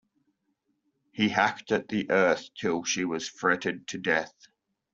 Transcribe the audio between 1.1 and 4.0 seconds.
He hacked at the earth till she was fretted to